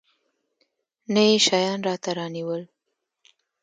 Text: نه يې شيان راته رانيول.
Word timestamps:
نه 1.13 1.21
يې 1.29 1.35
شيان 1.45 1.79
راته 1.87 2.09
رانيول. 2.17 2.61